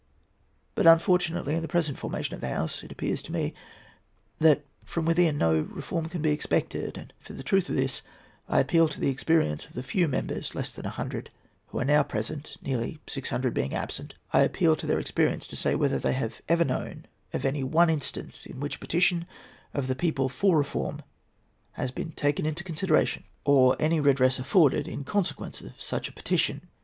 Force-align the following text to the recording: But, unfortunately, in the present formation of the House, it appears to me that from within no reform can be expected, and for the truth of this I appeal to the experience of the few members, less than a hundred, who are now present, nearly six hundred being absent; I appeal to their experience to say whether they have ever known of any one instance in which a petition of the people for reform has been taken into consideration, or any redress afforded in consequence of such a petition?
But, 0.73 0.87
unfortunately, 0.87 1.53
in 1.53 1.61
the 1.61 1.67
present 1.67 1.95
formation 1.95 2.33
of 2.33 2.41
the 2.41 2.49
House, 2.49 2.81
it 2.81 2.91
appears 2.91 3.21
to 3.21 3.31
me 3.31 3.53
that 4.39 4.65
from 4.83 5.05
within 5.05 5.37
no 5.37 5.59
reform 5.59 6.09
can 6.09 6.23
be 6.23 6.31
expected, 6.31 6.97
and 6.97 7.13
for 7.19 7.33
the 7.33 7.43
truth 7.43 7.69
of 7.69 7.75
this 7.75 8.01
I 8.49 8.59
appeal 8.61 8.87
to 8.87 8.99
the 8.99 9.09
experience 9.11 9.67
of 9.67 9.73
the 9.73 9.83
few 9.83 10.07
members, 10.07 10.55
less 10.55 10.71
than 10.73 10.87
a 10.87 10.97
hundred, 10.97 11.29
who 11.67 11.77
are 11.77 11.85
now 11.85 12.01
present, 12.01 12.57
nearly 12.63 12.99
six 13.05 13.29
hundred 13.29 13.53
being 13.53 13.75
absent; 13.75 14.15
I 14.33 14.39
appeal 14.41 14.75
to 14.77 14.87
their 14.87 14.97
experience 14.97 15.45
to 15.49 15.55
say 15.55 15.75
whether 15.75 15.99
they 15.99 16.13
have 16.13 16.41
ever 16.49 16.65
known 16.65 17.05
of 17.31 17.45
any 17.45 17.63
one 17.63 17.91
instance 17.91 18.47
in 18.47 18.59
which 18.59 18.77
a 18.77 18.79
petition 18.79 19.27
of 19.71 19.85
the 19.85 19.95
people 19.95 20.29
for 20.29 20.57
reform 20.57 21.03
has 21.73 21.91
been 21.91 22.11
taken 22.11 22.47
into 22.47 22.63
consideration, 22.63 23.23
or 23.45 23.75
any 23.79 23.99
redress 23.99 24.39
afforded 24.39 24.87
in 24.87 25.03
consequence 25.03 25.61
of 25.61 25.79
such 25.79 26.09
a 26.09 26.11
petition? 26.11 26.69